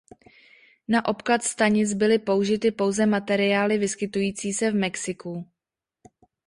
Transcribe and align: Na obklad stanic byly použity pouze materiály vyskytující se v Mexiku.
Na 0.87 1.05
obklad 1.07 1.43
stanic 1.43 1.93
byly 1.93 2.19
použity 2.19 2.71
pouze 2.71 3.05
materiály 3.05 3.77
vyskytující 3.77 4.53
se 4.53 4.71
v 4.71 4.75
Mexiku. 4.75 5.45